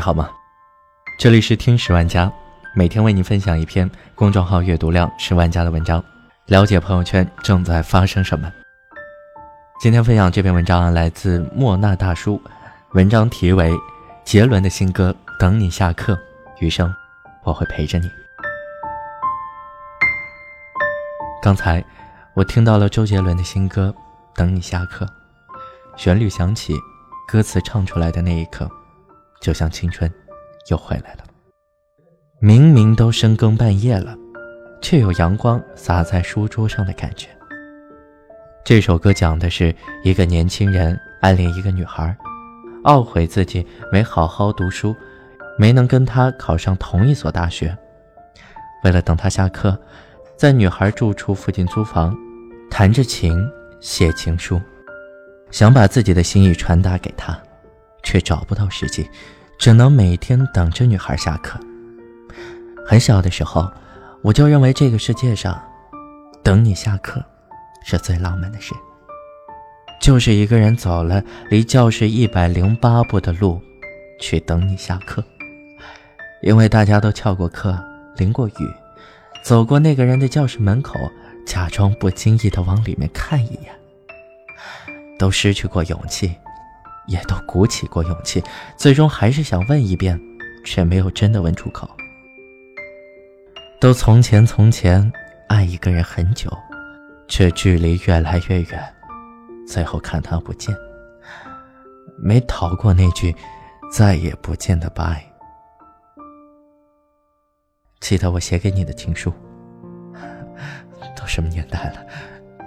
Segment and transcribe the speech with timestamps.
[0.00, 0.30] 好吗？
[1.18, 2.32] 这里是听十万加，
[2.74, 6.02] 每天为你分享一篇公众号阅读量十万加的文章，
[6.46, 8.50] 了解朋友圈正在发生什么。
[9.80, 12.40] 今天分享这篇文章来自莫那大叔，
[12.92, 13.70] 文章题为
[14.24, 16.14] 《杰伦的新歌等你下课》，
[16.60, 16.92] 余生
[17.44, 18.10] 我会陪着你。
[21.42, 21.84] 刚才
[22.34, 23.94] 我听到了周杰伦的新歌
[24.36, 25.04] 《等你下课》，
[25.96, 26.74] 旋律响起，
[27.26, 28.70] 歌词唱出来的那一刻。
[29.40, 30.10] 就像青春
[30.68, 31.24] 又回来了。
[32.38, 34.16] 明明都深更半夜了，
[34.80, 37.28] 却有阳光洒在书桌上的感觉。
[38.64, 42.14] 这首歌讲的是一个年轻人暗恋一个女孩，
[42.84, 44.94] 懊悔自己没好好读书，
[45.58, 47.76] 没能跟她考上同一所大学。
[48.84, 49.78] 为了等她下课，
[50.36, 52.14] 在女孩住处附近租房，
[52.70, 53.38] 弹着琴
[53.80, 54.60] 写情书，
[55.50, 57.38] 想把自己的心意传达给她。
[58.02, 59.06] 却找不到时机，
[59.60, 61.60] 只能每天等着女孩下课。
[62.86, 63.70] 很小的时候，
[64.22, 65.62] 我就认为这个世界上，
[66.42, 67.22] 等你下课
[67.84, 68.74] 是最浪漫的事。
[70.00, 73.60] 就是一个人走了离教室一百零八步的路，
[74.18, 75.22] 去等你下课。
[76.42, 77.78] 因为大家都翘过课，
[78.16, 78.52] 淋过雨，
[79.44, 80.98] 走过那个人的教室门口，
[81.44, 83.74] 假装不经意的往里面看一眼，
[85.18, 86.34] 都失去过勇气。
[87.06, 88.42] 也都鼓起过勇气，
[88.76, 90.20] 最终还是想问一遍，
[90.64, 91.88] 却没有真的问出口。
[93.80, 95.10] 都从前从前
[95.48, 96.50] 爱一个人很久，
[97.26, 98.94] 却距离越来越远，
[99.66, 100.74] 最后看他不见，
[102.18, 103.34] 没逃过那句
[103.90, 105.24] 再也不见的拜。
[108.00, 109.32] 记得我写给你的情书，
[111.16, 112.06] 都什么年代了，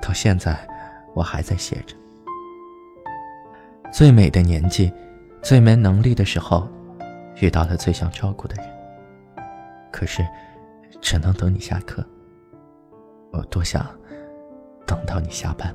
[0.00, 0.56] 到现在
[1.14, 1.96] 我还在写着。
[3.92, 4.92] 最美的年纪，
[5.42, 6.68] 最没能力的时候，
[7.40, 8.64] 遇到了最想照顾的人。
[9.90, 10.24] 可是，
[11.00, 12.04] 只能等你下课。
[13.32, 13.86] 我多想
[14.86, 15.74] 等到你下班。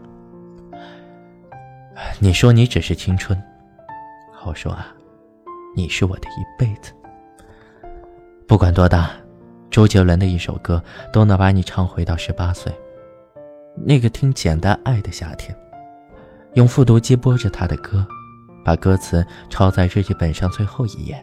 [2.19, 3.41] 你说你只是青春，
[4.45, 4.93] 我说啊，
[5.75, 6.93] 你是我的一辈子。
[8.47, 9.11] 不管多大，
[9.69, 12.73] 周杰伦的一首歌都能把你唱回到十八岁，
[13.75, 15.55] 那个听简单爱的夏天。
[16.55, 18.05] 用复读机播着他的歌，
[18.63, 21.21] 把歌词抄在日记本上最后一页，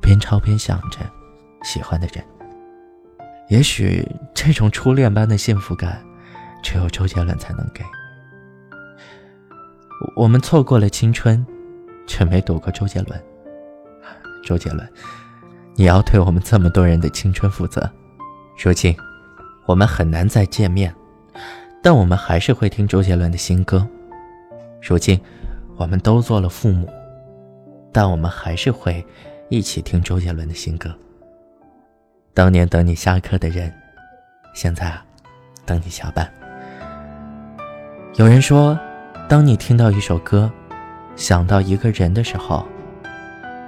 [0.00, 1.00] 边抄边想着
[1.64, 2.24] 喜欢的人。
[3.48, 6.00] 也许这种初恋般的幸福感，
[6.62, 7.84] 只有周杰伦才能给。
[10.14, 11.44] 我们错过了青春，
[12.06, 13.20] 却没躲过周杰伦。
[14.44, 14.88] 周杰伦，
[15.74, 17.90] 你要对我们这么多人的青春负责。
[18.62, 18.96] 如今，
[19.66, 20.94] 我们很难再见面，
[21.82, 23.84] 但我们还是会听周杰伦的新歌。
[24.86, 25.18] 如今，
[25.76, 26.86] 我们都做了父母，
[27.90, 29.02] 但我们还是会
[29.48, 30.94] 一起听周杰伦的新歌。
[32.34, 33.72] 当年等你下课的人，
[34.52, 35.02] 现在啊，
[35.64, 36.30] 等你下班。
[38.16, 38.78] 有人说，
[39.26, 40.52] 当你听到一首歌，
[41.16, 42.62] 想到一个人的时候，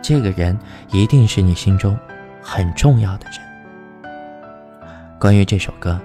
[0.03, 0.54] 这个人
[0.91, 1.98] 一定是你心中
[2.43, 4.12] 很重要的人。
[5.19, 5.98] 关于这首歌，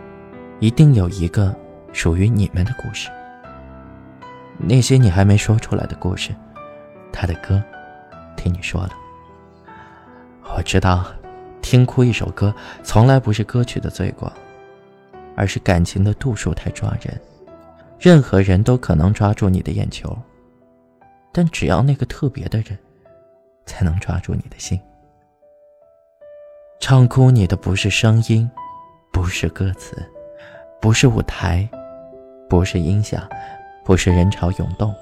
[0.61, 1.53] 一定有一个
[1.91, 3.09] 属于你们的故事。
[4.63, 6.33] 那些你还没说出来的故事，
[7.11, 7.61] 他的歌，
[8.35, 8.91] 听你说了。
[10.55, 11.05] 我知道，
[11.61, 14.31] 听哭一首歌，从来不是歌曲的罪过，
[15.35, 17.19] 而是感情的度数太抓人。
[17.99, 20.15] 任何人都可能抓住你的眼球，
[21.31, 22.77] 但只要那个特别的人，
[23.65, 24.79] 才能抓住你的心。
[26.79, 28.49] 唱哭你的不是声音，
[29.11, 29.95] 不是歌词，
[30.81, 31.67] 不是舞台，
[32.49, 33.27] 不是音响。
[33.91, 34.95] 不是人潮涌动，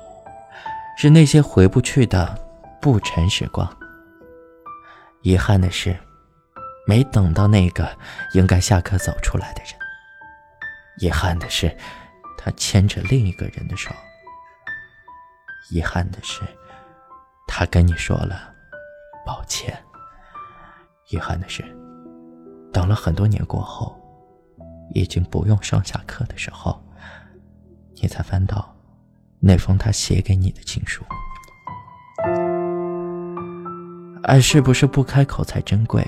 [0.98, 2.36] 是那些回不去的
[2.82, 3.72] 不尘时光。
[5.22, 5.96] 遗憾的是，
[6.88, 7.88] 没等到那个
[8.34, 9.74] 应该下课走出来的人。
[10.98, 11.78] 遗憾的是，
[12.36, 13.92] 他牵着另一个人的手。
[15.70, 16.42] 遗憾的是，
[17.47, 18.52] 他跟你说了
[19.24, 19.78] 抱歉。
[21.12, 21.62] 遗憾的是，
[22.74, 23.96] 等了很多年过后，
[24.96, 26.84] 已经不用上下课的时候。
[28.02, 28.74] 你才翻到
[29.40, 31.03] 那封他写给你的情书。
[34.24, 36.06] 爱是不是不开口才珍贵？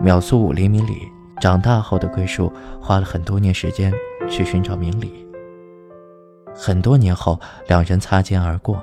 [0.00, 1.10] 秒速五厘米里
[1.40, 3.92] 长大后的桂树花了很多年时间
[4.28, 5.26] 去寻找明理。
[6.54, 7.38] 很多年后，
[7.68, 8.82] 两人擦肩而过，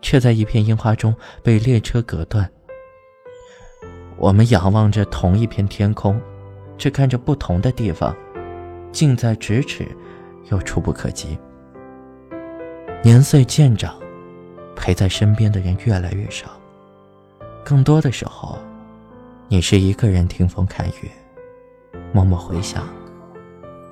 [0.00, 2.48] 却在一片樱花中被列车隔断。
[4.16, 6.18] 我们仰望着同一片天空，
[6.78, 8.14] 却看着不同的地方，
[8.92, 9.86] 近在咫尺。
[10.50, 11.36] 又触不可及。
[13.06, 13.94] 年岁渐长，
[14.74, 16.46] 陪在身边的人越来越少，
[17.64, 18.58] 更多的时候，
[19.46, 21.08] 你是一个人听风看雨，
[22.12, 22.84] 默默回想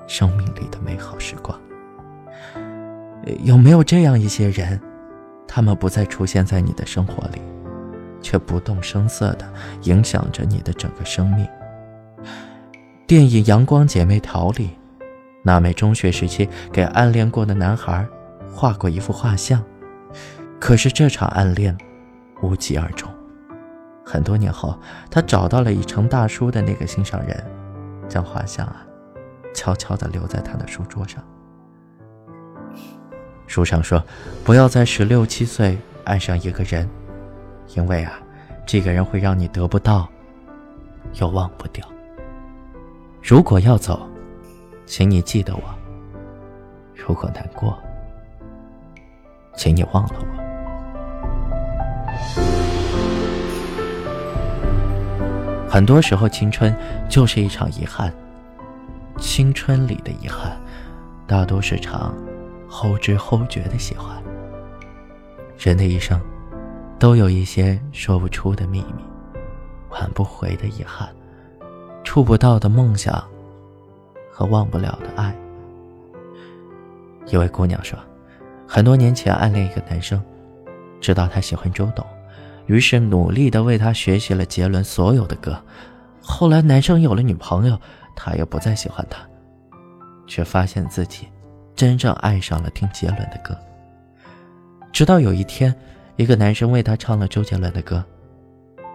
[0.05, 1.57] 生命里的美好时光。
[3.45, 4.77] 有没有这样一些人，
[5.47, 7.41] 他们不再出现在你的生活里，
[8.21, 9.49] 却不动声色的
[9.83, 11.47] 影响着你的整个生命？
[13.07, 14.71] 电影《阳光姐妹淘》里，
[15.41, 18.05] 娜美中学时期给暗恋过的男孩
[18.55, 19.61] 画过一幅画像，
[20.61, 21.77] 可是这场暗恋
[22.41, 23.11] 无疾而终。
[24.05, 24.79] 很多年后，
[25.11, 27.45] 他找到了已成大叔的那个心上人，
[28.07, 28.85] 将画像啊
[29.53, 31.21] 悄悄地留在他的书桌上。
[33.45, 34.01] 书上说，
[34.45, 36.89] 不要在十六七岁爱上一个人，
[37.75, 38.13] 因为啊，
[38.65, 40.07] 这个人会让你得不到，
[41.15, 41.85] 又忘不掉。
[43.21, 44.07] 如果要走，
[44.85, 45.61] 请你记得我；
[46.95, 47.77] 如果难过，
[49.55, 50.25] 请你忘了我。
[55.69, 56.73] 很多时候，青春
[57.09, 58.13] 就是一场遗憾。
[59.17, 60.57] 青春里的遗憾，
[61.25, 62.13] 大多是场
[62.67, 64.15] 后知后觉的喜欢。
[65.57, 66.19] 人的一生，
[66.99, 69.03] 都有一些说不出的秘密，
[69.89, 71.09] 挽不回的遗憾。
[72.03, 73.21] 触不到的梦想
[74.31, 75.35] 和忘不了的爱。
[77.25, 77.97] 一位姑娘说，
[78.75, 80.21] 很多年前暗恋一个男生，
[80.99, 82.05] 知道他喜欢周董，
[82.65, 85.57] 于是努力的为他学习了杰伦所有的歌。
[86.21, 87.79] 后来男生有了女朋友，
[88.17, 89.25] 他也不再喜欢他，
[90.27, 91.29] 却发现自己
[91.73, 93.57] 真正爱上了听杰伦的歌。
[94.91, 95.73] 直到有一天，
[96.17, 98.03] 一个男生为他唱了周杰伦的歌，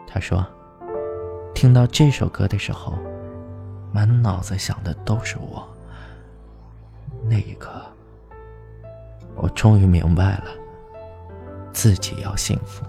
[0.07, 0.47] 他说。
[1.55, 2.99] 听到这首歌的时候，
[3.95, 5.67] 满脑子想的都是我。
[7.25, 7.83] 那一刻，
[9.43, 10.45] 我终于明白了，
[11.73, 12.85] 自己要幸福。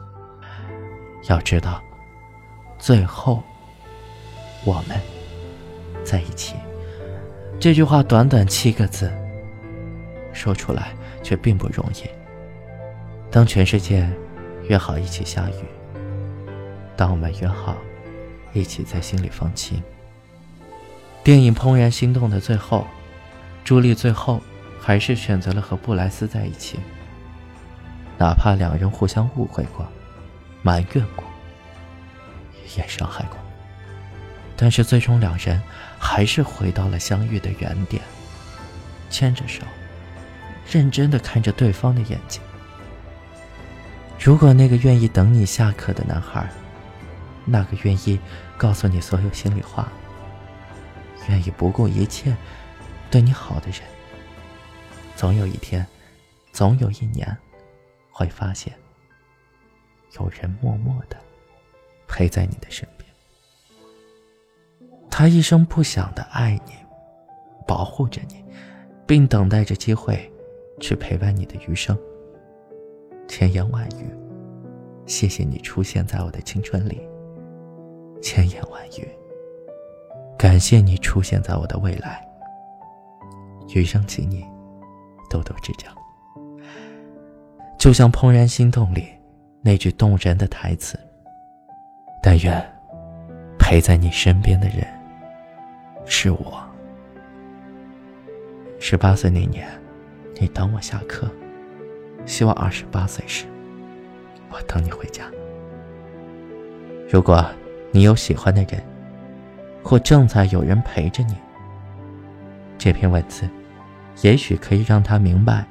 [1.29, 1.81] 要知道，
[2.77, 3.41] 最后
[4.65, 4.99] 我们
[6.03, 6.55] 在一起。
[7.57, 9.09] 这句话短短七个字，
[10.33, 10.93] 说出来
[11.23, 12.09] 却并不容易。
[13.31, 14.09] 当全世界
[14.67, 15.63] 约好一起下雨，
[16.97, 17.77] 当我们约好。
[18.53, 19.81] 一起在心里放晴。
[21.23, 22.85] 电影《怦然心动》的最后，
[23.63, 24.41] 朱莉最后
[24.81, 26.79] 还是选择了和布莱斯在一起。
[28.17, 29.87] 哪怕两人互相误会过、
[30.63, 31.23] 埋怨过、
[32.75, 33.37] 也伤害过，
[34.57, 35.61] 但是最终两人
[35.99, 38.01] 还是回到了相遇的原点，
[39.09, 39.63] 牵着手，
[40.69, 42.41] 认真的看着对方的眼睛。
[44.19, 46.49] 如果那个愿意等你下课的男孩。
[47.43, 48.19] 那个愿意
[48.55, 49.91] 告诉你所有心里话、
[51.27, 52.37] 愿意不顾一切
[53.09, 53.79] 对你好的人，
[55.21, 55.85] 总有一天，
[56.51, 57.37] 总有一年，
[58.09, 58.73] 会发现
[60.19, 61.15] 有人默默的
[62.07, 63.07] 陪在你的身边。
[65.11, 66.73] 他一声不响的爱你，
[67.67, 68.43] 保护着你，
[69.05, 70.27] 并等待着机会
[70.79, 71.95] 去陪伴你的余生。
[73.27, 74.11] 千言万语，
[75.05, 76.99] 谢谢你出现在我的青春里。
[78.23, 79.07] 千言万语，
[80.35, 82.27] 感谢你出现在我的未来。
[83.75, 84.43] 余生，请你
[85.31, 85.87] 豆豆之交。
[87.79, 89.07] 就像《怦然心动》里
[89.61, 90.99] 那句动人的台词
[92.21, 92.61] ：“但愿
[93.57, 94.85] 陪在你身边的人
[96.05, 96.61] 是我。”
[98.77, 99.67] 十八岁那年，
[100.39, 101.27] 你等我下课，
[102.25, 103.45] 希望二十八岁时，
[104.49, 105.23] 我等你回家。
[107.09, 107.43] 如果。
[107.93, 108.81] 你有喜欢的人，
[109.83, 111.35] 或正在有人陪着你。
[112.77, 113.49] 这篇文字，
[114.21, 115.65] 也许可以让他明白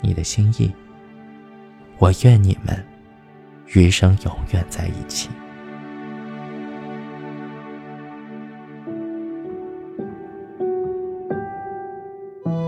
[0.00, 0.72] 你的心意。
[1.98, 2.84] 我愿你们
[3.74, 5.30] 余生永远在一起。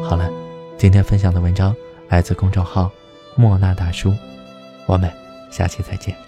[0.03, 0.31] 好了，
[0.79, 1.75] 今天分享的文章
[2.09, 2.91] 来自公众号
[3.37, 4.15] “莫那大叔”，
[4.87, 5.11] 我们
[5.51, 6.26] 下期再见。